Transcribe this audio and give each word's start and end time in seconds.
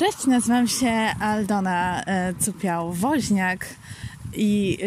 Cześć, 0.00 0.26
nazywam 0.26 0.68
się 0.68 0.90
Aldona 1.20 2.02
e, 2.04 2.34
Cupiał-Woźniak 2.34 3.58
i 4.32 4.78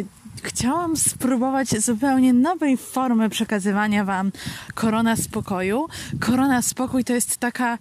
chciałam 0.43 0.97
spróbować 0.97 1.69
zupełnie 1.69 2.33
nowej 2.33 2.77
formy 2.77 3.29
przekazywania 3.29 4.05
Wam 4.05 4.31
Korona 4.73 5.15
Spokoju. 5.15 5.87
Korona 6.19 6.61
Spokój 6.61 7.03
to 7.03 7.13
jest 7.13 7.37
taka 7.37 7.77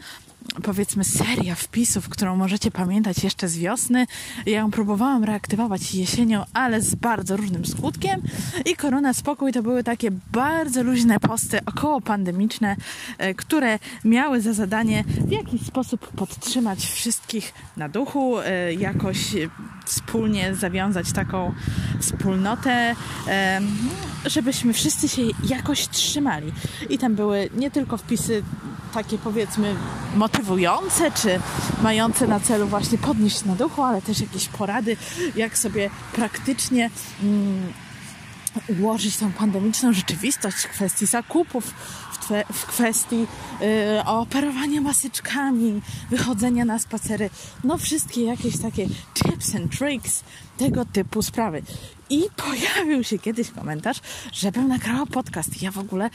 powiedzmy 0.62 1.04
seria 1.04 1.54
wpisów, 1.54 2.08
którą 2.08 2.36
możecie 2.36 2.70
pamiętać 2.70 3.24
jeszcze 3.24 3.48
z 3.48 3.58
wiosny. 3.58 4.06
Ja 4.46 4.58
ją 4.58 4.70
próbowałam 4.70 5.24
reaktywować 5.24 5.94
jesienią, 5.94 6.44
ale 6.52 6.80
z 6.80 6.94
bardzo 6.94 7.36
różnym 7.36 7.66
skutkiem. 7.66 8.22
I 8.64 8.76
Korona 8.76 9.14
Spokój 9.14 9.52
to 9.52 9.62
były 9.62 9.84
takie 9.84 10.10
bardzo 10.32 10.82
luźne 10.82 11.20
posty 11.20 11.58
około 11.66 12.00
pandemiczne, 12.00 12.76
e, 13.18 13.34
które 13.34 13.78
miały 14.04 14.40
za 14.40 14.52
zadanie 14.52 15.04
w 15.06 15.30
jakiś 15.30 15.62
sposób 15.62 16.08
podtrzymać 16.08 16.86
wszystkich 16.86 17.54
na 17.76 17.88
duchu, 17.88 18.38
e, 18.38 18.74
jakoś 18.74 19.18
wspólnie 19.84 20.54
zawiązać 20.54 21.12
taką 21.12 21.54
wspólnotę, 22.00 22.94
e, 23.28 23.60
żebyśmy 24.26 24.72
wszyscy 24.72 25.08
się 25.08 25.22
jakoś 25.48 25.88
trzymali. 25.88 26.52
I 26.90 26.98
tam 26.98 27.14
były 27.14 27.50
nie 27.54 27.70
tylko 27.70 27.96
wpisy 27.96 28.42
takie 28.92 29.18
powiedzmy 29.18 29.76
motywujące, 30.16 31.10
czy 31.10 31.40
mające 31.82 32.26
na 32.26 32.40
celu 32.40 32.66
właśnie 32.66 32.98
podnieść 32.98 33.44
na 33.44 33.54
duchu, 33.54 33.82
ale 33.82 34.02
też 34.02 34.20
jakieś 34.20 34.48
porady, 34.48 34.96
jak 35.36 35.58
sobie 35.58 35.90
praktycznie 36.12 36.90
mm, 37.22 37.72
ułożyć 38.80 39.16
tą 39.16 39.32
pandemiczną 39.32 39.92
rzeczywistość 39.92 40.56
w 40.56 40.68
kwestii 40.68 41.06
zakupów, 41.06 41.74
w 42.12 42.21
kwestii 42.66 43.26
y, 43.62 44.04
operowania 44.04 44.80
masyczkami, 44.80 45.82
wychodzenia 46.10 46.64
na 46.64 46.78
spacery, 46.78 47.30
no 47.64 47.78
wszystkie 47.78 48.24
jakieś 48.24 48.58
takie 48.58 48.86
tips 49.14 49.54
and 49.54 49.78
tricks, 49.78 50.24
tego 50.56 50.84
typu 50.84 51.22
sprawy. 51.22 51.62
I 52.10 52.22
pojawił 52.36 53.04
się 53.04 53.18
kiedyś 53.18 53.50
komentarz, 53.50 53.96
żebym 54.32 54.68
nagrała 54.68 55.06
podcast. 55.06 55.62
Ja 55.62 55.70
w 55.70 55.78
ogóle 55.78 56.10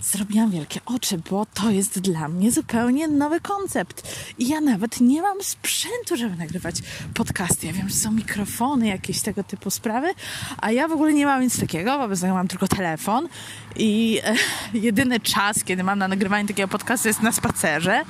zrobiłam 0.00 0.50
wielkie 0.50 0.80
oczy, 0.86 1.18
bo 1.30 1.46
to 1.46 1.70
jest 1.70 2.00
dla 2.00 2.28
mnie 2.28 2.52
zupełnie 2.52 3.08
nowy 3.08 3.40
koncept. 3.40 4.16
I 4.38 4.48
ja 4.48 4.60
nawet 4.60 5.00
nie 5.00 5.22
mam 5.22 5.42
sprzętu, 5.42 6.16
żeby 6.16 6.36
nagrywać 6.36 6.76
podcasty. 7.14 7.66
Ja 7.66 7.72
wiem, 7.72 7.88
że 7.88 7.94
są 7.94 8.12
mikrofony, 8.12 8.86
jakieś 8.86 9.20
tego 9.20 9.44
typu 9.44 9.70
sprawy, 9.70 10.14
a 10.60 10.72
ja 10.72 10.88
w 10.88 10.92
ogóle 10.92 11.12
nie 11.12 11.26
mam 11.26 11.42
nic 11.42 11.60
takiego, 11.60 11.98
wobec 11.98 12.20
tego 12.20 12.34
mam 12.34 12.48
tylko 12.48 12.68
telefon 12.68 13.28
i 13.76 14.20
e, 14.24 14.34
jedyny 14.74 15.20
czas, 15.20 15.51
kiedy 15.64 15.82
mam 15.84 15.98
na 15.98 16.08
nagrywanie 16.08 16.48
takiego 16.48 16.68
podcastu 16.68 17.08
jest 17.08 17.22
na 17.22 17.32
spacerze, 17.32 18.02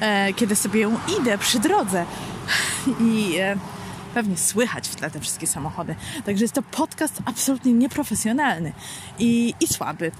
e, 0.00 0.32
kiedy 0.32 0.56
sobie 0.56 0.88
idę 1.20 1.38
przy 1.38 1.58
drodze. 1.58 2.04
I 3.00 3.36
e, 3.38 3.56
pewnie 4.14 4.36
słychać 4.36 4.88
w 4.88 4.96
tle 4.96 5.10
te 5.10 5.20
wszystkie 5.20 5.46
samochody. 5.46 5.94
Także 6.24 6.44
jest 6.44 6.54
to 6.54 6.62
podcast 6.62 7.14
absolutnie 7.24 7.72
nieprofesjonalny 7.72 8.72
i, 9.18 9.54
i 9.60 9.66
słaby. 9.66 10.12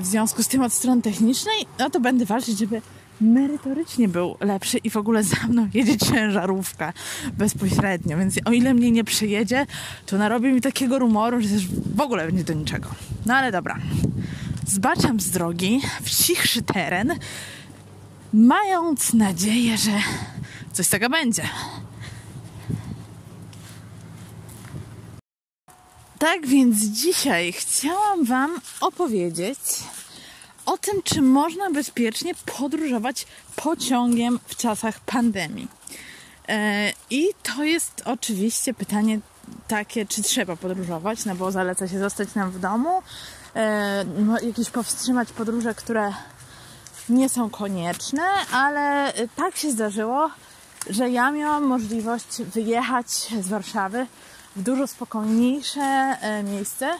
W 0.00 0.06
związku 0.06 0.42
z 0.42 0.48
tym 0.48 0.62
od 0.62 0.72
strony 0.72 1.02
technicznej, 1.02 1.66
no 1.78 1.90
to 1.90 2.00
będę 2.00 2.24
walczyć, 2.24 2.58
żeby 2.58 2.82
merytorycznie 3.20 4.08
był 4.08 4.36
lepszy 4.40 4.78
i 4.78 4.90
w 4.90 4.96
ogóle 4.96 5.22
za 5.22 5.46
mną 5.48 5.68
jedzie 5.74 5.98
ciężarówka 5.98 6.92
bezpośrednio, 7.32 8.18
więc 8.18 8.38
o 8.44 8.52
ile 8.52 8.74
mnie 8.74 8.90
nie 8.90 9.04
przyjedzie, 9.04 9.66
to 10.06 10.18
narobi 10.18 10.52
mi 10.52 10.60
takiego 10.60 10.98
rumoru, 10.98 11.40
że 11.40 11.48
też 11.48 11.66
w 11.68 12.00
ogóle 12.00 12.26
będzie 12.26 12.44
do 12.44 12.52
niczego. 12.52 12.88
No 13.26 13.34
ale 13.34 13.52
dobra. 13.52 13.78
Zbaczam 14.70 15.20
z 15.20 15.30
drogi 15.30 15.80
w 16.02 16.10
cichszy 16.10 16.62
teren, 16.62 17.18
mając 18.32 19.14
nadzieję, 19.14 19.78
że 19.78 19.92
coś 20.72 20.86
z 20.86 20.88
tego 20.88 21.10
będzie. 21.10 21.48
Tak 26.18 26.46
więc 26.46 26.76
dzisiaj 26.76 27.52
chciałam 27.52 28.24
Wam 28.24 28.60
opowiedzieć 28.80 29.58
o 30.66 30.78
tym, 30.78 31.02
czy 31.02 31.22
można 31.22 31.70
bezpiecznie 31.70 32.34
podróżować 32.58 33.26
pociągiem 33.56 34.38
w 34.46 34.56
czasach 34.56 35.00
pandemii. 35.00 35.68
E, 36.48 36.92
I 37.10 37.28
to 37.42 37.64
jest 37.64 38.02
oczywiście 38.04 38.74
pytanie 38.74 39.20
takie, 39.68 40.06
czy 40.06 40.22
trzeba 40.22 40.56
podróżować, 40.56 41.24
no 41.24 41.34
bo 41.34 41.52
zaleca 41.52 41.88
się 41.88 41.98
zostać 41.98 42.34
nam 42.34 42.50
w 42.50 42.58
domu, 42.58 43.02
jakieś 44.42 44.70
powstrzymać 44.70 45.32
podróże, 45.32 45.74
które 45.74 46.12
nie 47.08 47.28
są 47.28 47.50
konieczne, 47.50 48.22
ale 48.52 49.12
tak 49.36 49.56
się 49.56 49.70
zdarzyło, 49.70 50.30
że 50.90 51.10
ja 51.10 51.30
miałam 51.30 51.64
możliwość 51.64 52.42
wyjechać 52.42 53.08
z 53.40 53.48
Warszawy 53.48 54.06
w 54.56 54.62
dużo 54.62 54.86
spokojniejsze 54.86 55.80
e, 55.80 56.42
miejsce 56.42 56.90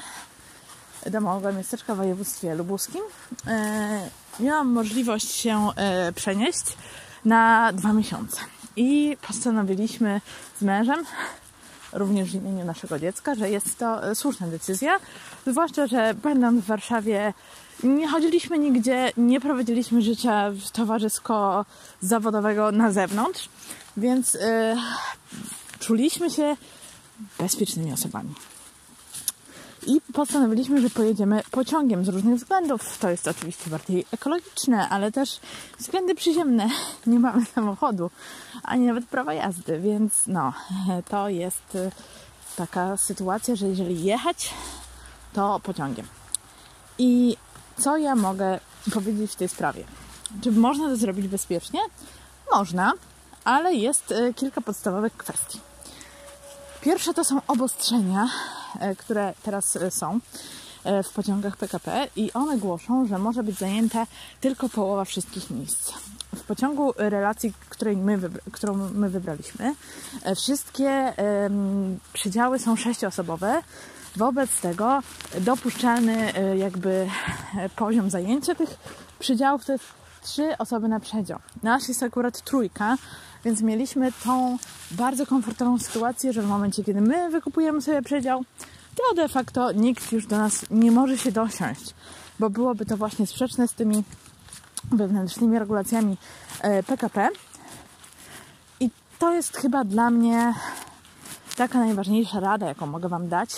domowe 1.07 1.53
miasteczka 1.53 1.95
w 1.95 1.97
województwie 1.97 2.55
lubuskim. 2.55 3.03
E, 3.47 4.09
miałam 4.41 4.69
możliwość 4.69 5.31
się 5.31 5.69
e, 5.77 6.13
przenieść 6.13 6.65
na 7.25 7.73
dwa 7.73 7.93
miesiące. 7.93 8.41
I 8.77 9.17
postanowiliśmy 9.27 10.21
z 10.61 10.63
mężem, 10.63 11.05
również 11.93 12.31
w 12.31 12.35
imieniu 12.35 12.65
naszego 12.65 12.99
dziecka, 12.99 13.35
że 13.35 13.51
jest 13.51 13.79
to 13.79 14.15
słuszna 14.15 14.47
decyzja. 14.47 14.99
Zwłaszcza, 15.47 15.87
że 15.87 16.15
będąc 16.15 16.65
w 16.65 16.67
Warszawie 16.67 17.33
nie 17.83 18.09
chodziliśmy 18.09 18.59
nigdzie, 18.59 19.13
nie 19.17 19.41
prowadziliśmy 19.41 20.03
życia 20.03 20.53
towarzysko-zawodowego 20.73 22.73
na 22.73 22.93
zewnątrz, 22.93 23.49
więc 23.97 24.35
yy, 24.35 24.41
czuliśmy 25.79 26.31
się 26.31 26.57
bezpiecznymi 27.39 27.93
osobami. 27.93 28.35
I 29.87 30.01
postanowiliśmy, 30.13 30.81
że 30.81 30.91
pojedziemy 30.91 31.43
pociągiem 31.51 32.05
z 32.05 32.09
różnych 32.09 32.37
względów. 32.37 32.99
To 32.99 33.11
jest 33.11 33.29
oczywiście 33.29 33.71
bardziej 33.71 34.07
ekologiczne, 34.13 34.89
ale 34.89 35.13
też 35.13 35.41
względy 35.79 36.15
przyziemne. 36.15 36.69
Nie 37.07 37.19
mamy 37.19 37.45
samochodu, 37.45 38.11
ani 38.63 38.87
nawet 38.87 39.07
prawa 39.07 39.35
jazdy, 39.35 39.81
więc 39.81 40.13
no, 40.27 40.53
to 41.09 41.29
jest 41.29 41.75
y, 41.75 41.91
taka 42.57 42.97
sytuacja, 42.97 43.57
że 43.57 43.67
jeżeli 43.67 44.05
jechać, 44.05 44.55
to 45.33 45.61
pociągiem. 45.63 46.07
I 46.99 47.37
co 47.79 47.97
ja 47.97 48.15
mogę 48.15 48.61
powiedzieć 48.95 49.33
w 49.33 49.37
tej 49.37 49.49
sprawie? 49.49 49.85
Czy 50.43 50.53
można 50.53 50.89
to 50.89 50.97
zrobić 50.97 51.29
bezpiecznie? 51.29 51.81
Można, 52.53 52.93
ale 53.45 53.75
jest 53.75 54.11
y, 54.11 54.35
kilka 54.35 54.61
podstawowych 54.61 55.17
kwestii. 55.17 55.61
Pierwsze 56.81 57.15
to 57.15 57.25
są 57.25 57.41
obostrzenia, 57.47 58.29
które 58.99 59.35
teraz 59.43 59.77
e, 59.77 59.91
są 59.91 60.21
e, 60.85 61.03
w 61.03 61.09
pociągach 61.09 61.57
PKP 61.57 62.09
i 62.17 62.33
one 62.33 62.59
głoszą, 62.59 63.07
że 63.07 63.19
może 63.19 63.43
być 63.43 63.59
zajęta 63.59 64.07
tylko 64.41 64.69
połowa 64.69 65.05
wszystkich 65.05 65.51
miejsc. 65.51 65.93
W 66.37 66.41
pociągu 66.41 66.93
relacji, 66.97 67.53
której 67.69 67.97
my 67.97 68.19
którą 68.53 68.77
my 68.95 69.09
wybraliśmy, 69.09 69.75
wszystkie 70.37 71.13
przydziały 72.13 72.59
są 72.59 72.77
sześcioosobowe. 72.77 73.63
Wobec 74.17 74.61
tego 74.61 75.01
dopuszczalny 75.41 76.33
jakby 76.57 77.09
poziom 77.77 78.11
zajęcia 78.11 78.55
tych 78.55 78.79
przydziałów 79.19 79.65
to 79.65 79.73
jest 79.73 80.00
trzy 80.21 80.59
osoby 80.59 80.89
na 80.89 81.01
przedział. 81.01 81.39
Nasz 81.63 81.89
jest 81.89 82.03
akurat 82.03 82.41
trójka, 82.41 82.97
więc 83.45 83.63
mieliśmy 83.63 84.13
tą 84.25 84.59
bardzo 84.91 85.27
komfortową 85.27 85.79
sytuację, 85.79 86.33
że 86.33 86.43
w 86.43 86.47
momencie, 86.47 86.85
kiedy 86.85 87.01
my 87.01 87.31
wykupujemy 87.31 87.83
sobie 87.83 88.03
przedział, 88.03 88.45
to 88.97 89.15
de 89.15 89.29
facto 89.29 89.73
nikt 89.73 90.13
już 90.13 90.27
do 90.27 90.39
nas 90.39 90.65
nie 90.71 90.91
może 90.91 91.19
się 91.19 91.33
dosiąść, 91.33 91.95
bo 92.39 92.51
byłoby 92.51 92.87
to 92.87 92.97
właśnie 92.97 93.27
sprzeczne 93.27 93.69
z 93.69 93.73
tymi 93.73 94.05
wewnętrznymi 94.93 95.59
regulacjami 95.59 96.17
PKP. 96.87 97.23
E, 97.23 97.31
I 98.81 98.91
to 99.19 99.35
jest 99.35 99.57
chyba 99.57 99.85
dla 99.85 100.11
mnie 100.11 100.55
taka 101.57 101.79
najważniejsza 101.79 102.41
rada, 102.41 102.67
jaką 102.67 102.87
mogę 102.87 103.09
Wam 103.09 103.29
dać, 103.29 103.51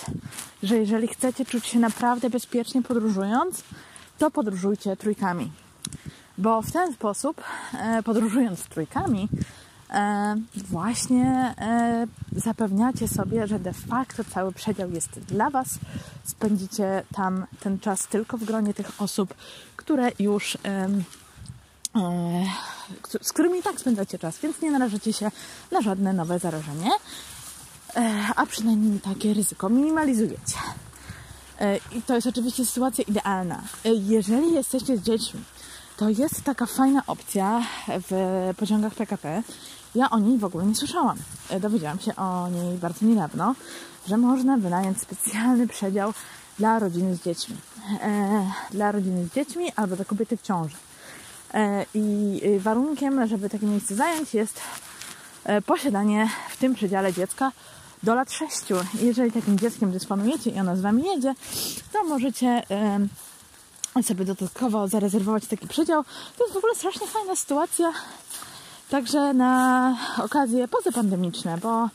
że 0.63 0.77
jeżeli 0.77 1.09
chcecie 1.09 1.45
czuć 1.45 1.67
się 1.67 1.79
naprawdę 1.79 2.31
bezpiecznie 2.31 2.83
podróżując, 2.83 3.63
to 4.19 4.31
podróżujcie 4.31 4.97
trójkami. 4.97 5.62
Bo 6.39 6.63
w 6.63 6.73
ten 6.73 6.93
sposób, 6.93 7.43
e, 7.75 8.03
podróżując 8.03 8.63
trójkami, 8.63 9.29
E, 9.93 10.37
właśnie 10.55 11.55
e, 11.59 12.07
zapewniacie 12.33 13.09
sobie, 13.09 13.47
że 13.47 13.59
de 13.59 13.73
facto 13.73 14.25
cały 14.25 14.53
przedział 14.53 14.91
jest 14.91 15.11
dla 15.11 15.51
Was. 15.51 15.69
Spędzicie 16.25 17.03
tam 17.15 17.47
ten 17.61 17.79
czas 17.79 18.07
tylko 18.07 18.39
w 18.39 18.45
gronie 18.45 18.75
tych 18.75 19.03
osób, 19.03 19.35
które 19.77 20.11
już 20.19 20.59
z 23.23 23.33
którymi 23.33 23.59
i 23.59 23.63
tak 23.63 23.81
spędzacie 23.81 24.19
czas, 24.19 24.39
więc 24.39 24.61
nie 24.61 24.71
narażacie 24.71 25.13
się 25.13 25.31
na 25.71 25.81
żadne 25.81 26.13
nowe 26.13 26.39
zarażenie, 26.39 26.91
a 28.37 28.47
przynajmniej 28.47 29.01
takie 29.01 29.35
ryzyko 29.35 29.69
minimalizujecie. 29.69 30.57
I 31.97 32.03
to 32.03 32.15
jest 32.15 32.27
oczywiście 32.27 32.65
sytuacja 32.65 33.05
idealna. 33.05 33.63
Jeżeli 33.85 34.55
jesteście 34.55 34.97
z 34.97 35.03
dziećmi, 35.03 35.41
to 36.03 36.09
jest 36.09 36.43
taka 36.43 36.67
fajna 36.67 37.03
opcja 37.07 37.63
w 37.89 38.13
pociągach 38.57 38.95
PKP, 38.95 39.43
Ja 39.95 40.11
o 40.11 40.19
niej 40.19 40.39
w 40.39 40.45
ogóle 40.45 40.67
nie 40.67 40.75
słyszałam. 40.75 41.17
E, 41.51 41.61
dowiedziałam 41.61 42.01
się 42.01 42.17
o 42.17 42.49
niej 42.49 42.79
bardzo 42.79 43.07
niedawno, 43.07 43.55
że 44.09 44.17
można 44.17 44.57
wynająć 44.57 45.01
specjalny 45.01 45.69
przedział 45.69 46.13
dla 46.59 46.79
rodziny 46.79 47.17
z 47.17 47.23
dziećmi. 47.23 47.57
E, 48.01 48.47
dla 48.71 48.93
rodziny 48.93 49.27
z 49.27 49.35
dziećmi 49.35 49.73
albo 49.77 49.97
dla 49.97 50.05
kobiety 50.05 50.37
w 50.37 50.43
ciąży. 50.43 50.77
E, 51.55 51.87
I 51.95 52.41
warunkiem, 52.59 53.27
żeby 53.27 53.51
takie 53.51 53.67
miejsce 53.67 53.95
zająć 53.95 54.35
jest 54.35 54.61
posiadanie 55.67 56.29
w 56.51 56.57
tym 56.57 56.75
przedziale 56.75 57.13
dziecka 57.13 57.53
do 58.03 58.15
lat 58.15 58.33
6. 58.33 58.63
Jeżeli 59.03 59.33
takim 59.33 59.59
dzieckiem 59.59 59.93
dysponujecie 59.93 60.51
i 60.51 60.61
ono 60.61 60.77
z 60.77 60.81
Wami 60.81 61.05
jedzie, 61.05 61.35
to 61.93 62.05
możecie 62.05 62.63
sobie 64.03 64.25
dodatkowo 64.25 64.89
zarezerwować 64.89 65.47
taki 65.47 65.69
przedział. 65.69 66.05
To 66.39 66.45
jest 66.45 66.55
w 66.55 66.57
ogóle 66.57 66.75
strasznie 66.75 67.07
fajna 67.07 67.37
sytuacja, 67.37 67.93
także 68.91 69.35
na 69.35 69.97
okazje 70.19 70.69
pozapandemiczne, 70.69 71.59
bo 71.59 71.89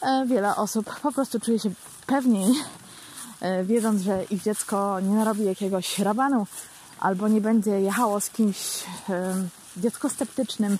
e, 0.00 0.26
wiele 0.26 0.56
osób 0.56 1.00
po 1.00 1.12
prostu 1.12 1.40
czuje 1.40 1.58
się 1.58 1.70
pewniej, 2.06 2.54
e, 3.40 3.64
wiedząc, 3.64 4.02
że 4.02 4.24
ich 4.30 4.42
dziecko 4.42 5.00
nie 5.00 5.14
narobi 5.14 5.44
jakiegoś 5.44 5.98
rabanu 5.98 6.46
albo 7.00 7.28
nie 7.28 7.40
będzie 7.40 7.70
jechało 7.70 8.20
z 8.20 8.30
kimś 8.30 8.84
dziecko 9.76 10.08
sceptycznym, 10.08 10.78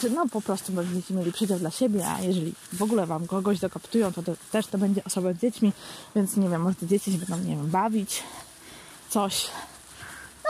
czy 0.00 0.10
no 0.10 0.28
po 0.28 0.40
prostu 0.40 0.72
będziecie 0.72 1.14
mieli 1.14 1.32
przedział 1.32 1.58
dla 1.58 1.70
siebie, 1.70 2.06
a 2.08 2.20
jeżeli 2.20 2.54
w 2.72 2.82
ogóle 2.82 3.06
Wam 3.06 3.26
kogoś 3.26 3.60
dokoptują, 3.60 4.12
to, 4.12 4.22
to 4.22 4.32
też 4.52 4.66
to 4.66 4.78
będzie 4.78 5.04
osoba 5.04 5.32
z 5.32 5.38
dziećmi, 5.38 5.72
więc 6.16 6.36
nie 6.36 6.48
wiem, 6.48 6.62
może 6.62 6.74
te 6.74 6.86
dzieci 6.86 7.12
się 7.12 7.18
będą, 7.18 7.38
nie 7.38 7.56
wiem, 7.56 7.70
bawić, 7.70 8.22
coś. 9.10 9.50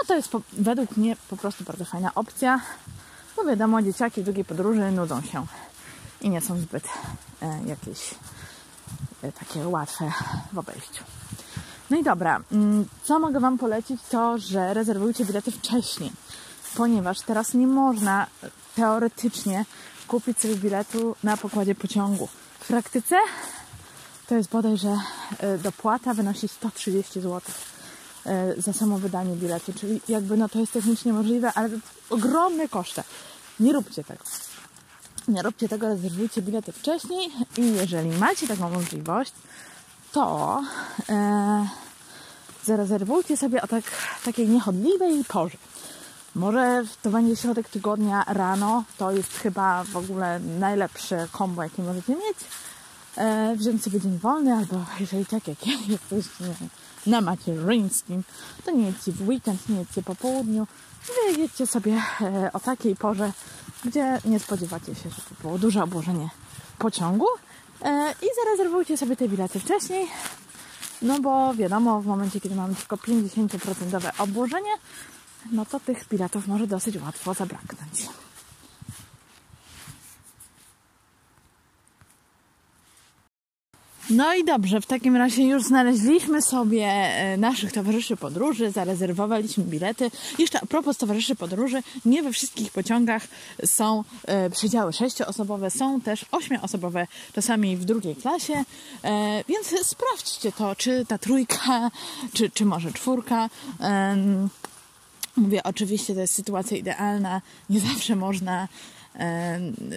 No 0.03 0.07
to 0.07 0.15
jest 0.15 0.29
po, 0.29 0.41
według 0.53 0.97
mnie 0.97 1.17
po 1.31 1.37
prostu 1.37 1.65
bardzo 1.65 1.85
fajna 1.85 2.15
opcja, 2.15 2.61
bo 3.37 3.45
wiadomo, 3.45 3.83
dzieciaki 3.83 4.23
w 4.23 4.25
długiej 4.25 4.45
podróży 4.45 4.91
nudzą 4.91 5.23
się 5.23 5.47
i 6.21 6.31
nie 6.31 6.41
są 6.41 6.59
zbyt 6.59 6.85
e, 7.43 7.61
jakieś 7.67 8.15
e, 9.23 9.33
takie 9.33 9.69
łatwe 9.69 10.13
w 10.53 10.59
obejściu. 10.59 11.05
No 11.91 11.97
i 11.97 12.03
dobra, 12.03 12.41
mm, 12.53 12.85
co 13.03 13.19
mogę 13.19 13.41
Wam 13.41 13.59
polecić, 13.59 14.01
to 14.11 14.39
że 14.39 14.75
rezerwujcie 14.75 15.25
bilety 15.25 15.51
wcześniej, 15.51 16.13
ponieważ 16.77 17.21
teraz 17.21 17.55
nie 17.55 17.67
można 17.67 18.27
teoretycznie 18.77 19.65
kupić 20.09 20.41
sobie 20.41 20.57
biletu 20.57 21.17
na 21.23 21.37
pokładzie 21.37 21.75
pociągu. 21.75 22.29
W 22.61 22.67
praktyce 22.67 23.17
to 24.27 24.35
jest 24.35 24.51
bodajże 24.51 24.99
e, 25.39 25.59
dopłata 25.59 26.15
wynosi 26.15 26.49
130 26.49 27.21
zł 27.21 27.41
za 28.59 28.73
samo 28.73 28.99
wydanie 28.99 29.37
biletu, 29.37 29.73
czyli 29.73 30.01
jakby 30.09 30.37
no 30.37 30.49
to 30.49 30.59
jest 30.59 30.73
technicznie 30.73 31.13
możliwe, 31.13 31.53
ale 31.53 31.69
ogromne 32.11 32.69
koszty. 32.69 33.03
Nie 33.61 33.73
róbcie 33.73 34.05
tego. 34.05 34.25
Nie 35.29 35.43
róbcie 35.43 35.69
tego, 35.69 35.89
rezerwujcie 35.89 36.43
bilety 36.43 36.73
wcześniej 36.73 37.31
i 37.57 37.73
jeżeli 37.73 38.09
macie 38.09 38.49
taką 38.49 38.71
możliwość, 38.71 39.33
to 40.13 40.63
e, 41.09 41.69
zarezerwujcie 42.65 43.37
sobie 43.37 43.63
o 43.63 43.67
tak, 43.67 43.85
takiej 44.25 44.49
niechodliwej 44.49 45.25
porze. 45.25 45.59
Może 46.35 46.83
to 47.03 47.11
będzie 47.11 47.37
środek 47.37 47.69
tygodnia 47.69 48.25
rano, 48.27 48.85
to 48.99 49.13
jest 49.13 49.33
chyba 49.39 49.85
w 49.85 49.97
ogóle 49.97 50.41
najlepsze 50.41 51.29
kombo, 51.33 51.63
jakie 51.63 51.83
możecie 51.83 52.13
mieć. 52.13 52.37
E, 53.17 53.57
wziąć 53.57 53.85
sobie 53.85 54.01
dzień 54.01 54.19
wolny, 54.19 54.53
albo 54.53 54.85
jeżeli 55.01 55.27
tak 55.27 55.49
jak 55.49 55.67
ja 55.67 55.73
jesteście 55.89 56.45
na 57.07 57.21
macierzyńskim, 57.21 58.23
to 58.65 58.71
nie 58.71 58.87
jedźcie 58.87 59.13
w 59.13 59.29
weekend, 59.29 59.69
nie 59.69 59.79
jedźcie 59.79 60.03
po 60.03 60.15
południu, 60.15 60.67
wyjedźcie 61.35 61.67
sobie 61.67 62.03
e, 62.21 62.51
o 62.53 62.61
takiej 62.61 62.97
porze, 62.97 63.33
gdzie 63.85 64.19
nie 64.25 64.41
spodziewacie 64.41 64.95
się, 64.95 65.11
że 65.11 65.17
to 65.17 65.35
było 65.43 65.59
duże 65.59 65.83
obłożenie 65.83 66.29
pociągu 66.79 67.27
e, 67.83 68.15
i 68.23 68.27
zarezerwujcie 68.45 68.97
sobie 68.97 69.17
te 69.17 69.29
bilety 69.29 69.61
wcześniej, 69.61 70.07
no 71.03 71.21
bo 71.21 71.55
wiadomo, 71.55 72.01
w 72.03 72.07
momencie, 72.07 72.41
kiedy 72.41 72.55
mamy 72.55 72.75
tylko 72.75 72.97
50% 72.97 74.11
obłożenie, 74.19 74.73
no 75.53 75.67
to 75.67 75.81
tych 75.81 76.09
biletów 76.09 76.47
może 76.47 76.67
dosyć 76.67 76.97
łatwo 76.97 77.35
zabraknąć. 77.35 78.22
No 84.13 84.35
i 84.35 84.45
dobrze, 84.45 84.81
w 84.81 84.87
takim 84.87 85.17
razie 85.17 85.43
już 85.43 85.63
znaleźliśmy 85.63 86.43
sobie 86.43 86.87
e, 86.87 87.37
naszych 87.37 87.73
towarzyszy 87.73 88.17
podróży, 88.17 88.71
zarezerwowaliśmy 88.71 89.65
bilety. 89.65 90.11
Jeszcze 90.39 90.61
a 90.63 90.67
propos 90.67 90.97
towarzyszy 90.97 91.35
podróży, 91.35 91.83
nie 92.05 92.23
we 92.23 92.33
wszystkich 92.33 92.71
pociągach 92.71 93.29
są 93.65 94.05
e, 94.25 94.51
przedziały 94.51 94.93
sześcioosobowe, 94.93 95.71
są 95.71 96.01
też 96.01 96.27
ośmioosobowe, 96.33 97.07
czasami 97.35 97.77
w 97.77 97.85
drugiej 97.85 98.17
klasie, 98.17 98.65
e, 99.05 99.45
więc 99.49 99.87
sprawdźcie 99.87 100.53
to, 100.53 100.77
czy 100.77 101.07
ta 101.09 101.19
trójka, 101.19 101.91
czy, 102.33 102.51
czy 102.51 102.65
może 102.65 102.93
czwórka. 102.93 103.51
Mówię, 105.37 105.63
oczywiście 105.63 106.15
to 106.15 106.21
jest 106.21 106.35
sytuacja 106.35 106.77
idealna, 106.77 107.41
nie 107.71 107.81
zawsze 107.81 108.17
można 108.17 108.69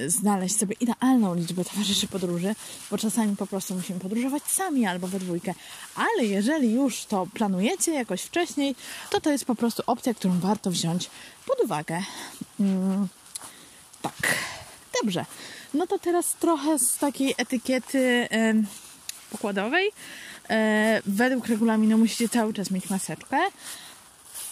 znaleźć 0.07 0.59
sobie 0.59 0.75
idealną 0.79 1.35
liczbę 1.35 1.65
towarzyszy 1.65 2.07
podróży, 2.07 2.56
bo 2.91 2.97
czasami 2.97 3.35
po 3.35 3.47
prostu 3.47 3.75
musimy 3.75 4.00
podróżować 4.00 4.44
sami 4.44 4.85
albo 4.85 5.07
we 5.07 5.19
dwójkę. 5.19 5.53
Ale 5.95 6.25
jeżeli 6.25 6.73
już 6.73 7.06
to 7.06 7.27
planujecie 7.33 7.94
jakoś 7.94 8.21
wcześniej, 8.21 8.75
to 9.09 9.21
to 9.21 9.31
jest 9.31 9.45
po 9.45 9.56
prostu 9.56 9.83
opcja, 9.88 10.13
którą 10.13 10.39
warto 10.39 10.71
wziąć 10.71 11.09
pod 11.45 11.59
uwagę. 11.63 12.01
Mm, 12.59 13.07
tak, 14.01 14.35
dobrze. 15.01 15.25
No 15.73 15.88
to 15.88 16.00
teraz 16.00 16.33
trochę 16.33 16.79
z 16.79 16.97
takiej 16.97 17.35
etykiety 17.38 18.27
e, 18.31 18.53
pokładowej. 19.31 19.91
E, 20.50 21.01
według 21.06 21.47
regulaminu 21.47 21.97
musicie 21.97 22.29
cały 22.29 22.53
czas 22.53 22.71
mieć 22.71 22.89
maseczkę 22.89 23.38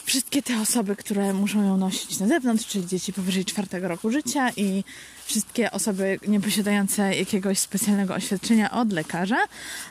wszystkie 0.05 0.44
te 0.44 0.61
osoby, 0.61 0.95
które 0.95 1.33
muszą 1.33 1.63
ją 1.63 1.77
nosić 1.77 2.19
na 2.19 2.27
zewnątrz, 2.27 2.67
czyli 2.67 2.88
dzieci 2.88 3.13
powyżej 3.13 3.45
czwartego 3.45 3.88
roku 3.88 4.09
życia 4.11 4.51
i 4.57 4.83
wszystkie 5.25 5.71
osoby 5.71 6.19
nieposiadające 6.27 7.15
jakiegoś 7.15 7.59
specjalnego 7.59 8.13
oświadczenia 8.13 8.71
od 8.71 8.94
lekarza. 8.94 9.38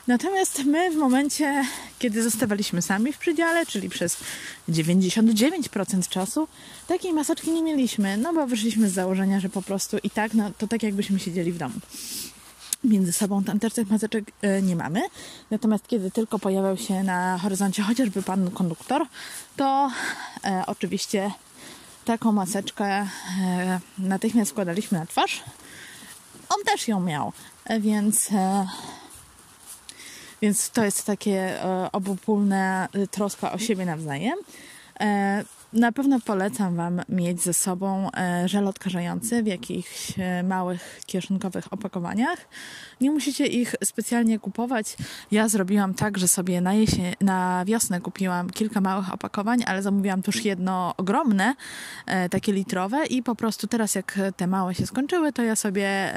Natomiast 0.07 0.63
my 0.65 0.91
w 0.91 0.95
momencie, 0.95 1.65
kiedy 1.99 2.23
zostawaliśmy 2.23 2.81
sami 2.81 3.13
w 3.13 3.17
przydziale, 3.17 3.65
czyli 3.65 3.89
przez 3.89 4.17
99% 4.69 6.09
czasu, 6.09 6.47
takiej 6.87 7.13
maseczki 7.13 7.51
nie 7.51 7.63
mieliśmy, 7.63 8.17
no 8.17 8.33
bo 8.33 8.47
wyszliśmy 8.47 8.89
z 8.89 8.93
założenia, 8.93 9.39
że 9.39 9.49
po 9.49 9.61
prostu 9.61 9.97
i 10.03 10.09
tak, 10.09 10.33
no 10.33 10.51
to 10.57 10.67
tak 10.67 10.83
jakbyśmy 10.83 11.19
siedzieli 11.19 11.51
w 11.51 11.57
domu 11.57 11.75
między 12.83 13.13
sobą 13.13 13.43
tych 13.73 13.89
maseczek 13.89 14.31
e, 14.41 14.61
nie 14.61 14.75
mamy. 14.75 15.01
Natomiast 15.51 15.87
kiedy 15.87 16.11
tylko 16.11 16.39
pojawiał 16.39 16.77
się 16.77 17.03
na 17.03 17.37
horyzoncie 17.37 17.83
chociażby 17.83 18.23
pan 18.23 18.51
konduktor, 18.51 19.05
to 19.55 19.91
e, 20.45 20.63
oczywiście 20.67 21.31
taką 22.05 22.31
maseczkę 22.31 22.85
e, 22.85 23.07
natychmiast 23.97 24.51
składaliśmy 24.51 24.99
na 24.99 25.05
twarz. 25.05 25.43
On 26.49 26.63
też 26.65 26.87
ją 26.87 26.99
miał, 26.99 27.33
więc, 27.79 28.29
więc 30.41 30.69
to 30.69 30.85
jest 30.85 31.05
takie 31.05 31.63
e, 31.63 31.89
obopólne 31.91 32.87
troska 33.11 33.51
o 33.51 33.57
siebie 33.57 33.85
nawzajem. 33.85 34.35
Na 35.73 35.91
pewno 35.91 36.19
polecam 36.19 36.75
Wam 36.75 37.01
mieć 37.09 37.41
ze 37.41 37.53
sobą 37.53 38.09
e, 38.17 38.47
żel 38.47 38.67
odkażający 38.67 39.43
w 39.43 39.47
jakichś 39.47 40.13
e, 40.19 40.43
małych 40.43 40.99
kieszonkowych 41.05 41.73
opakowaniach. 41.73 42.39
Nie 43.01 43.11
musicie 43.11 43.47
ich 43.47 43.75
specjalnie 43.83 44.39
kupować. 44.39 44.97
Ja 45.31 45.49
zrobiłam 45.49 45.93
tak, 45.93 46.17
że 46.17 46.27
sobie 46.27 46.61
na, 46.61 46.71
na 47.21 47.65
wiosnę 47.65 48.01
kupiłam 48.01 48.49
kilka 48.49 48.81
małych 48.81 49.13
opakowań, 49.13 49.63
ale 49.67 49.81
zamówiłam 49.81 50.21
też 50.21 50.45
jedno 50.45 50.93
ogromne, 50.97 51.55
e, 52.05 52.29
takie 52.29 52.53
litrowe 52.53 53.05
i 53.05 53.23
po 53.23 53.35
prostu 53.35 53.67
teraz 53.67 53.95
jak 53.95 54.19
te 54.37 54.47
małe 54.47 54.75
się 54.75 54.85
skończyły, 54.85 55.33
to 55.33 55.43
ja 55.43 55.55
sobie 55.55 56.13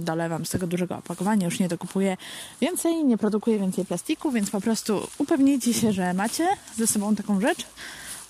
dolewam 0.00 0.46
z 0.46 0.50
tego 0.50 0.66
dużego 0.66 0.96
opakowania, 0.96 1.44
już 1.44 1.60
nie 1.60 1.68
dokupuję 1.68 2.16
więcej, 2.60 3.04
nie 3.04 3.18
produkuję 3.18 3.58
więcej 3.58 3.84
plastiku, 3.84 4.30
więc 4.30 4.50
po 4.50 4.60
prostu 4.60 5.08
upewnijcie 5.18 5.74
się, 5.74 5.92
że 5.92 6.14
macie 6.14 6.48
ze 6.76 6.86
sobą 6.86 7.16
taką 7.16 7.40
rzecz 7.40 7.66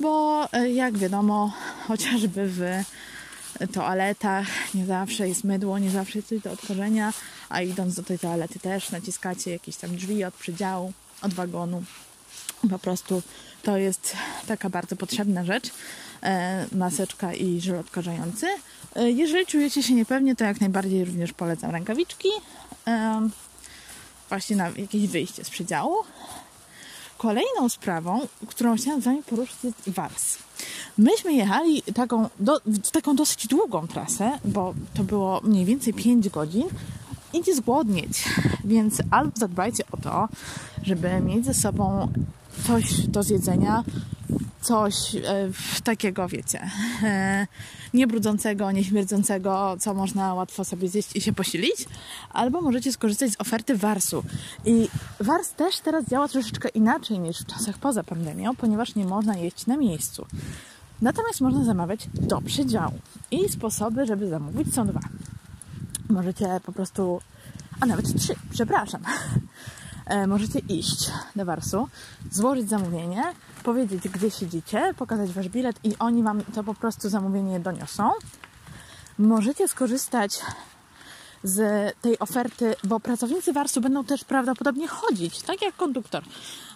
bo 0.00 0.44
e, 0.52 0.70
jak 0.70 0.98
wiadomo, 0.98 1.52
chociażby 1.88 2.48
w 2.48 2.82
toaletach 3.72 4.46
nie 4.74 4.86
zawsze 4.86 5.28
jest 5.28 5.44
mydło, 5.44 5.78
nie 5.78 5.90
zawsze 5.90 6.18
jest 6.18 6.28
coś 6.28 6.40
do 6.40 6.52
odkorzenia, 6.52 7.12
a 7.48 7.60
idąc 7.62 7.94
do 7.94 8.02
tej 8.02 8.18
toalety 8.18 8.58
też 8.58 8.90
naciskacie 8.90 9.50
jakieś 9.50 9.76
tam 9.76 9.96
drzwi 9.96 10.24
od 10.24 10.34
przedziału, 10.34 10.92
od 11.22 11.34
wagonu. 11.34 11.84
Po 12.70 12.78
prostu 12.78 13.22
to 13.62 13.76
jest 13.76 14.16
taka 14.46 14.70
bardzo 14.70 14.96
potrzebna 14.96 15.44
rzecz, 15.44 15.70
e, 16.22 16.66
maseczka 16.72 17.34
i 17.34 17.60
żel 17.60 17.78
odkażający. 17.78 18.46
E, 18.96 19.10
jeżeli 19.10 19.46
czujecie 19.46 19.82
się 19.82 19.94
niepewnie, 19.94 20.36
to 20.36 20.44
jak 20.44 20.60
najbardziej 20.60 21.04
również 21.04 21.32
polecam 21.32 21.70
rękawiczki, 21.70 22.28
właśnie 24.28 24.56
na 24.56 24.68
jakieś 24.76 25.06
wyjście 25.06 25.44
z 25.44 25.50
przedziału. 25.50 25.94
Kolejną 27.18 27.68
sprawą, 27.68 28.20
którą 28.46 28.76
chciałam 28.76 29.00
z 29.00 29.04
Wami 29.04 29.22
poruszyć 29.22 29.56
jest 29.64 29.90
Wars. 29.90 30.38
Myśmy 30.98 31.32
jechali 31.32 31.82
taką, 31.82 32.28
do, 32.40 32.60
taką 32.92 33.16
dosyć 33.16 33.46
długą 33.46 33.86
trasę, 33.86 34.38
bo 34.44 34.74
to 34.94 35.04
było 35.04 35.40
mniej 35.44 35.64
więcej 35.64 35.94
5 35.94 36.28
godzin 36.28 36.64
i 37.32 37.42
nie 37.46 37.54
zgłodnieć. 37.54 38.24
Więc 38.64 39.02
albo 39.10 39.32
zadbajcie 39.34 39.84
o 39.92 39.96
to, 39.96 40.28
żeby 40.82 41.20
mieć 41.20 41.44
ze 41.44 41.54
sobą 41.54 42.08
coś 42.66 43.06
do 43.06 43.22
zjedzenia, 43.22 43.84
coś 44.64 45.14
e, 45.14 45.20
takiego, 45.84 46.28
wiecie, 46.28 46.70
e, 47.02 47.46
niebrudzącego, 47.94 48.72
nieśmierdzącego, 48.72 49.76
co 49.80 49.94
można 49.94 50.34
łatwo 50.34 50.64
sobie 50.64 50.88
zjeść 50.88 51.16
i 51.16 51.20
się 51.20 51.32
posilić, 51.32 51.86
albo 52.30 52.60
możecie 52.60 52.92
skorzystać 52.92 53.32
z 53.32 53.40
oferty 53.40 53.76
Warsu. 53.76 54.24
I 54.64 54.88
Wars 55.20 55.52
też 55.52 55.78
teraz 55.80 56.04
działa 56.04 56.28
troszeczkę 56.28 56.68
inaczej 56.68 57.18
niż 57.18 57.38
w 57.38 57.46
czasach 57.46 57.78
poza 57.78 58.04
pandemią, 58.04 58.54
ponieważ 58.56 58.94
nie 58.94 59.04
można 59.04 59.36
jeść 59.36 59.66
na 59.66 59.76
miejscu. 59.76 60.26
Natomiast 61.02 61.40
można 61.40 61.64
zamawiać 61.64 62.08
do 62.14 62.40
przedziału. 62.40 62.98
I 63.30 63.48
sposoby, 63.48 64.06
żeby 64.06 64.28
zamówić 64.28 64.74
są 64.74 64.86
dwa. 64.86 65.00
Możecie 66.08 66.60
po 66.66 66.72
prostu, 66.72 67.20
a 67.80 67.86
nawet 67.86 68.18
trzy, 68.18 68.34
przepraszam. 68.50 69.02
E, 70.06 70.26
możecie 70.26 70.58
iść 70.58 71.10
do 71.36 71.44
Warsu, 71.44 71.88
złożyć 72.30 72.68
zamówienie, 72.68 73.22
powiedzieć, 73.64 74.08
gdzie 74.08 74.30
siedzicie, 74.30 74.94
pokazać 74.96 75.32
wasz 75.32 75.48
bilet 75.48 75.76
i 75.84 75.92
oni 75.98 76.22
wam 76.22 76.42
to 76.54 76.64
po 76.64 76.74
prostu 76.74 77.08
zamówienie 77.08 77.60
doniosą. 77.60 78.10
Możecie 79.18 79.68
skorzystać 79.68 80.40
z 81.44 81.58
tej 82.00 82.18
oferty, 82.18 82.74
bo 82.84 83.00
pracownicy 83.00 83.52
Warsu 83.52 83.80
będą 83.80 84.04
też 84.04 84.24
prawdopodobnie 84.24 84.88
chodzić, 84.88 85.42
tak 85.42 85.62
jak 85.62 85.76
konduktor. 85.76 86.22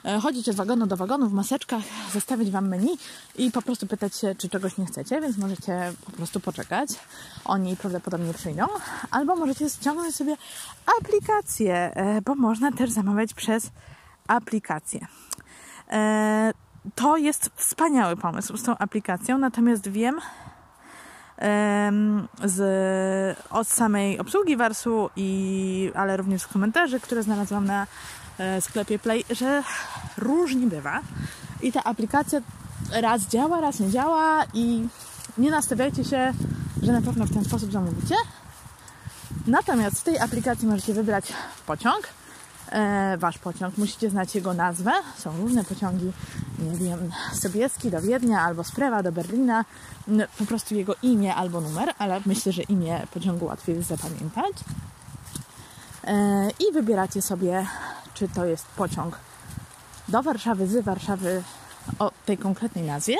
E, 0.05 0.21
chodzić 0.21 0.49
od 0.49 0.57
wagonu 0.57 0.87
do 0.87 0.97
wagonu 0.97 1.29
w 1.29 1.33
maseczkach, 1.33 1.83
zostawić 2.13 2.51
Wam 2.51 2.69
menu 2.69 2.99
i 3.37 3.51
po 3.51 3.63
prostu 3.63 3.87
pytać 3.87 4.17
się, 4.17 4.35
czy 4.35 4.49
czegoś 4.49 4.79
nie 4.79 4.87
chcecie, 4.87 5.21
więc 5.21 5.39
możecie 5.39 5.93
po 6.05 6.13
prostu 6.13 6.41
poczekać. 6.41 6.91
Oni 7.45 7.77
prawdopodobnie 7.77 8.35
przyjdą. 8.35 8.67
Albo 9.11 9.37
możecie 9.37 9.71
ściągnąć 9.71 10.15
sobie 10.17 10.37
aplikację, 11.01 11.75
e, 11.75 12.23
bo 12.23 12.35
można 12.35 12.73
też 12.73 12.91
zamawiać 12.91 13.35
przez 13.35 13.71
aplikację. 14.27 15.07
To 16.95 17.17
jest 17.17 17.51
wspaniały 17.57 18.17
pomysł 18.17 18.57
z 18.57 18.63
tą 18.63 18.79
aplikacją, 18.79 19.39
natomiast 19.39 19.89
wiem, 19.89 20.21
z, 22.45 23.39
od 23.51 23.69
samej 23.69 24.19
obsługi 24.19 24.57
Warsu, 24.57 25.11
i, 25.17 25.91
ale 25.95 26.17
również 26.17 26.43
z 26.43 26.47
komentarzy, 26.47 27.01
które 27.01 27.23
znalazłam 27.23 27.65
na 27.65 27.87
e, 28.39 28.61
sklepie 28.61 28.99
Play, 28.99 29.25
że 29.31 29.63
różnie 30.17 30.67
bywa. 30.67 31.01
I 31.63 31.73
ta 31.73 31.85
aplikacja 31.85 32.41
raz 32.93 33.23
działa, 33.23 33.61
raz 33.61 33.81
nie 33.81 33.91
działa 33.91 34.45
i 34.55 34.89
nie 35.39 35.51
nastawiajcie 35.51 36.05
się, 36.05 36.33
że 36.83 36.93
na 36.93 37.03
pewno 37.03 37.27
w 37.27 37.35
ten 37.35 37.45
sposób 37.45 37.73
zamówicie. 37.73 38.15
Natomiast 39.47 40.01
w 40.01 40.05
tej 40.05 40.19
aplikacji 40.19 40.69
możecie 40.69 40.95
wybrać 40.95 41.33
pociąg, 41.67 42.09
e, 42.71 43.17
wasz 43.17 43.39
pociąg. 43.39 43.79
Musicie 43.79 44.11
znać 44.11 44.35
jego 44.35 44.55
nazwę. 44.55 44.93
Są 45.17 45.37
różne 45.37 45.65
pociągi, 45.65 46.13
nie 46.59 46.89
wiem, 46.89 47.13
Sobieski 47.33 47.91
do 47.91 48.03
Wiednia 48.03 48.41
albo 48.41 48.65
z 48.65 48.73
Prewa 48.73 49.03
do 49.03 49.13
Berlina. 49.13 49.65
Po 50.39 50.47
prostu 50.47 50.75
jego 50.75 50.95
imię 51.03 51.35
albo 51.35 51.61
numer, 51.61 51.95
ale 51.99 52.21
myślę, 52.27 52.53
że 52.53 52.63
imię 52.63 53.07
pociągu 53.15 53.47
łatwiej 53.47 53.77
jest 53.77 53.89
zapamiętać. 53.89 54.53
E, 56.05 56.49
I 56.61 56.73
wybieracie 56.73 57.23
sobie, 57.23 57.67
czy 58.15 58.29
to 58.29 58.45
jest 58.45 58.67
pociąg 58.67 59.19
do 60.09 60.23
Warszawy, 60.23 60.67
z 60.67 60.85
Warszawy 60.85 61.43
o 61.99 62.13
tej 62.27 62.39
konkretnej 62.39 62.85
nazwie, 62.85 63.17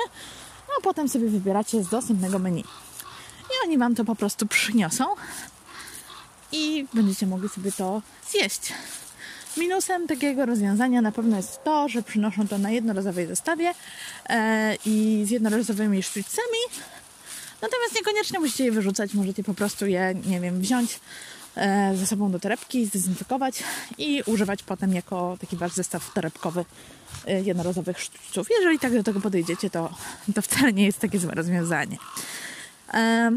a 0.77 0.81
potem 0.81 1.09
sobie 1.09 1.29
wybieracie 1.29 1.83
z 1.83 1.89
dostępnego 1.89 2.39
menu. 2.39 2.63
I 3.49 3.67
oni 3.67 3.77
Wam 3.77 3.95
to 3.95 4.05
po 4.05 4.15
prostu 4.15 4.47
przyniosą 4.47 5.05
i 6.51 6.87
będziecie 6.93 7.27
mogli 7.27 7.49
sobie 7.49 7.71
to 7.71 8.01
zjeść. 8.29 8.73
Minusem 9.59 10.07
takiego 10.07 10.45
rozwiązania 10.45 11.01
na 11.01 11.11
pewno 11.11 11.37
jest 11.37 11.63
to, 11.63 11.89
że 11.89 12.03
przynoszą 12.03 12.47
to 12.47 12.57
na 12.57 12.71
jednorazowej 12.71 13.27
zestawie 13.27 13.73
e, 14.29 14.75
i 14.85 15.23
z 15.25 15.29
jednorazowymi 15.29 16.03
sztućcami. 16.03 16.59
Natomiast 17.61 17.95
niekoniecznie 17.95 18.39
musicie 18.39 18.65
je 18.65 18.71
wyrzucać, 18.71 19.13
możecie 19.13 19.43
po 19.43 19.53
prostu 19.53 19.87
je, 19.87 20.15
nie 20.25 20.39
wiem, 20.39 20.61
wziąć 20.61 20.99
e, 21.55 21.95
ze 21.95 22.07
sobą 22.07 22.31
do 22.31 22.39
torebki, 22.39 22.85
zdezynfekować 22.85 23.63
i 23.97 24.23
używać 24.25 24.63
potem 24.63 24.93
jako 24.93 25.37
taki 25.41 25.57
wasz 25.57 25.73
zestaw 25.73 26.13
torebkowy 26.13 26.65
e, 27.27 27.41
jednorazowych 27.41 27.99
sztućców. 27.99 28.47
Jeżeli 28.49 28.79
tak 28.79 28.93
do 28.93 29.03
tego 29.03 29.21
podejdziecie, 29.21 29.69
to, 29.69 29.93
to 30.35 30.41
wcale 30.41 30.73
nie 30.73 30.85
jest 30.85 30.99
takie 30.99 31.19
złe 31.19 31.31
rozwiązanie. 31.35 31.97
E, 32.93 33.31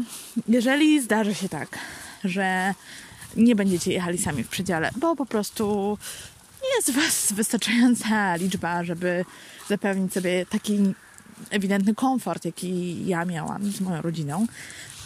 jeżeli 0.47 1.01
zdarzy 1.01 1.35
się 1.35 1.49
tak, 1.49 1.79
że 2.23 2.73
nie 3.35 3.55
będziecie 3.55 3.93
jechali 3.93 4.17
sami 4.17 4.43
w 4.43 4.49
przedziale, 4.49 4.89
bo 4.95 5.15
po 5.15 5.25
prostu 5.25 5.97
nie 6.63 6.75
jest 6.75 6.91
Was 6.91 7.33
wystarczająca 7.33 8.35
liczba, 8.35 8.83
żeby 8.83 9.25
zapewnić 9.69 10.13
sobie 10.13 10.45
taki 10.45 10.93
ewidentny 11.49 11.95
komfort, 11.95 12.45
jaki 12.45 13.05
ja 13.05 13.25
miałam 13.25 13.71
z 13.71 13.81
moją 13.81 14.01
rodziną, 14.01 14.47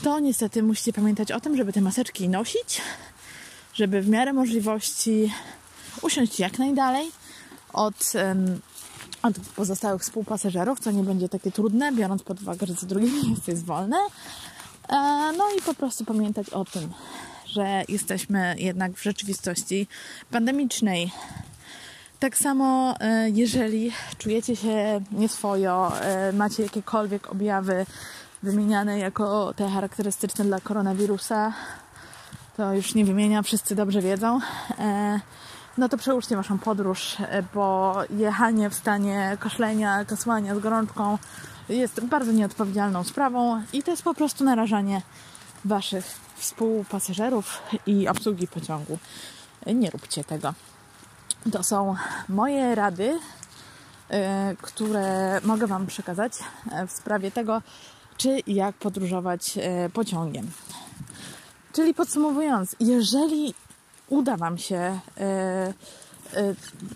to 0.04 0.20
niestety 0.20 0.64
musicie 0.64 0.94
pamiętać 0.94 1.32
o 1.32 1.40
tym, 1.40 1.58
żeby 1.58 1.74
te 1.74 1.82
maseczki 1.82 2.30
nosić, 2.30 2.82
żeby 3.74 4.02
w 4.02 4.10
miarę 4.10 4.34
możliwości 4.34 5.34
usiąść 6.02 6.40
jak 6.40 6.60
najdalej 6.60 7.12
od, 7.74 8.14
od 9.24 9.40
pozostałych 9.56 10.02
współpasażerów, 10.02 10.80
co 10.80 10.92
nie 10.92 11.04
będzie 11.04 11.30
takie 11.30 11.52
trudne, 11.52 11.92
biorąc 11.92 12.24
pod 12.24 12.42
uwagę, 12.42 12.68
że 12.68 12.76
co 12.76 12.86
drugie 12.86 13.12
miejsce 13.24 13.52
jest 13.52 13.66
wolne. 13.66 13.98
E, 14.90 14.94
no 15.38 15.46
i 15.58 15.62
po 15.62 15.74
prostu 15.74 16.06
pamiętać 16.06 16.50
o 16.50 16.66
tym, 16.66 16.90
że 17.52 17.84
jesteśmy 17.88 18.56
jednak 18.58 18.92
w 18.92 19.04
rzeczywistości 19.04 19.88
pandemicznej. 20.32 21.12
Tak 22.20 22.38
samo, 22.38 22.96
e, 23.00 23.30
jeżeli 23.30 23.92
czujecie 24.18 24.56
się 24.56 25.02
nieswojo, 25.12 25.92
e, 26.02 26.34
macie 26.34 26.64
jakiekolwiek 26.64 27.32
objawy 27.32 27.86
wymieniane 28.44 29.00
jako 29.00 29.54
te 29.54 29.70
charakterystyczne 29.70 30.46
dla 30.46 30.60
koronawirusa, 30.60 31.54
to 32.58 32.74
już 32.74 32.96
nie 32.96 33.06
wymienia, 33.06 33.42
wszyscy 33.42 33.76
dobrze 33.76 34.02
wiedzą. 34.02 34.40
E, 34.80 35.20
no 35.78 35.90
to 35.90 35.98
przełóżcie 35.98 36.36
waszą 36.36 36.60
podróż, 36.60 37.18
bo 37.54 37.96
jechanie 38.10 38.70
w 38.70 38.76
stanie 38.76 39.38
kaszlenia, 39.40 40.06
kasłania 40.06 40.56
z 40.56 40.60
gorączką 40.60 41.18
jest 41.70 42.06
bardzo 42.06 42.32
nieodpowiedzialną 42.32 43.04
sprawą 43.04 43.62
i 43.74 43.84
to 43.84 43.92
jest 43.92 44.04
po 44.04 44.14
prostu 44.14 44.44
narażanie 44.44 45.02
waszych 45.66 46.27
współpasażerów 46.38 47.62
i 47.86 48.08
obsługi 48.08 48.48
pociągu. 48.48 48.98
Nie 49.66 49.90
róbcie 49.90 50.24
tego. 50.24 50.54
To 51.52 51.64
są 51.64 51.96
moje 52.30 52.76
rady, 52.76 53.20
e, 54.10 54.56
które 54.62 55.42
mogę 55.44 55.68
Wam 55.68 55.88
przekazać 55.88 56.34
e, 56.72 56.88
w 56.88 56.92
sprawie 56.92 57.32
tego, 57.32 57.62
czy 58.18 58.40
jak 58.48 58.76
podróżować 58.76 59.58
e, 59.58 59.90
pociągiem. 59.90 60.52
Czyli 61.74 61.94
podsumowując, 61.94 62.76
jeżeli 62.80 63.54
uda 64.10 64.38
Wam 64.38 64.58
się 64.58 65.00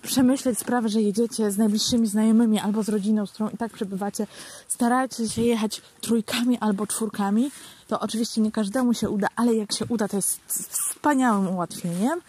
przemyśleć 0.02 0.60
sprawę, 0.60 0.90
że 0.90 1.02
jedziecie 1.02 1.52
z 1.52 1.58
najbliższymi 1.58 2.08
znajomymi 2.08 2.60
albo 2.60 2.84
z 2.84 2.90
rodziną, 2.90 3.26
z 3.26 3.32
którą 3.32 3.50
i 3.50 3.58
tak 3.58 3.72
przebywacie, 3.72 4.28
starajcie 4.68 5.30
się 5.30 5.42
jechać 5.42 5.82
trójkami 6.02 6.58
albo 6.60 6.88
czwórkami, 6.88 7.52
to 7.92 8.00
oczywiście 8.00 8.42
nie 8.42 8.52
każdemu 8.52 8.94
się 8.94 9.10
uda, 9.10 9.28
ale 9.36 9.56
jak 9.56 9.74
się 9.74 9.86
uda, 9.90 10.08
to 10.08 10.16
jest 10.16 10.40
wspaniałym 10.48 11.48
ułatwieniem. 11.48 12.22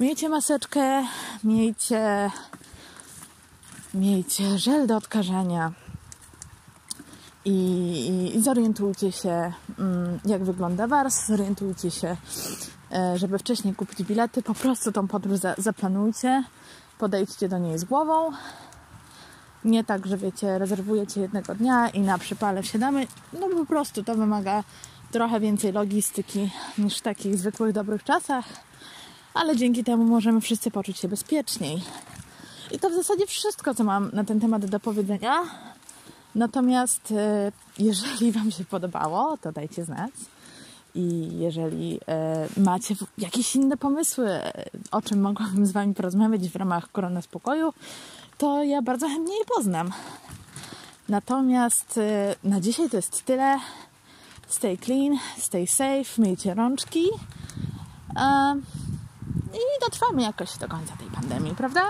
Miejcie 0.00 0.28
maseczkę, 0.28 1.04
miejcie, 1.44 2.30
miejcie 3.94 4.58
żel 4.58 4.86
do 4.86 4.96
odkażania 4.96 5.72
i, 7.44 8.32
i 8.34 8.42
zorientujcie 8.42 9.12
się, 9.12 9.52
mm, 9.78 10.20
jak 10.24 10.44
wygląda 10.44 10.86
wars, 10.86 11.26
zorientujcie 11.26 11.90
się, 11.90 12.16
e, 12.92 13.18
żeby 13.18 13.38
wcześniej 13.38 13.74
kupić 13.74 14.02
bilety, 14.02 14.42
po 14.42 14.54
prostu 14.54 14.92
tą 14.92 15.08
podróż 15.08 15.38
zaplanujcie, 15.58 16.44
podejdźcie 16.98 17.48
do 17.48 17.58
niej 17.58 17.78
z 17.78 17.84
głową. 17.84 18.32
Nie 19.64 19.84
tak, 19.84 20.06
że 20.06 20.16
wiecie, 20.16 20.58
rezerwujecie 20.58 21.20
jednego 21.20 21.54
dnia 21.54 21.88
i 21.88 22.00
na 22.00 22.18
przypale 22.18 22.62
wsiadamy. 22.62 23.06
No 23.32 23.48
po 23.48 23.66
prostu 23.66 24.04
to 24.04 24.14
wymaga 24.14 24.64
trochę 25.10 25.40
więcej 25.40 25.72
logistyki 25.72 26.50
niż 26.78 26.98
w 26.98 27.02
takich 27.02 27.38
zwykłych, 27.38 27.72
dobrych 27.72 28.04
czasach, 28.04 28.44
ale 29.34 29.56
dzięki 29.56 29.84
temu 29.84 30.04
możemy 30.04 30.40
wszyscy 30.40 30.70
poczuć 30.70 30.98
się 30.98 31.08
bezpieczniej. 31.08 31.82
I 32.70 32.78
to 32.78 32.90
w 32.90 32.94
zasadzie 32.94 33.26
wszystko, 33.26 33.74
co 33.74 33.84
mam 33.84 34.10
na 34.12 34.24
ten 34.24 34.40
temat 34.40 34.66
do 34.66 34.80
powiedzenia. 34.80 35.42
Natomiast 36.34 37.12
e, 37.16 37.52
jeżeli 37.78 38.32
Wam 38.38 38.50
się 38.50 38.64
podobało, 38.64 39.36
to 39.36 39.52
dajcie 39.52 39.84
znać. 39.84 40.10
I 40.94 41.28
jeżeli 41.38 42.00
e, 42.08 42.48
macie 42.56 42.94
jakieś 43.18 43.56
inne 43.56 43.76
pomysły, 43.76 44.28
o 44.90 45.02
czym 45.02 45.20
mogłabym 45.20 45.66
z 45.66 45.72
Wami 45.72 45.94
porozmawiać 45.94 46.48
w 46.48 46.56
ramach 46.56 46.92
Korona 46.92 47.22
Spokoju, 47.22 47.72
to 48.38 48.64
ja 48.64 48.82
bardzo 48.82 49.08
chętnie 49.08 49.38
je 49.38 49.44
poznam. 49.56 49.90
Natomiast 51.08 51.98
e, 51.98 52.34
na 52.44 52.60
dzisiaj 52.60 52.90
to 52.90 52.96
jest 52.96 53.24
tyle. 53.24 53.58
Stay 54.48 54.78
clean, 54.78 55.18
stay 55.38 55.66
safe, 55.66 56.22
myjcie 56.22 56.54
rączki. 56.54 57.04
E, 58.16 58.54
I 59.54 59.80
dotrwamy 59.80 60.22
jakoś 60.22 60.58
do 60.58 60.68
końca 60.68 60.96
tej 60.96 61.08
pandemii, 61.08 61.54
prawda? 61.54 61.82